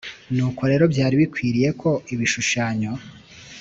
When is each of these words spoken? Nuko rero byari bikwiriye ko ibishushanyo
Nuko 0.35 0.61
rero 0.71 0.85
byari 0.93 1.15
bikwiriye 1.21 1.69
ko 1.81 1.89
ibishushanyo 2.13 2.91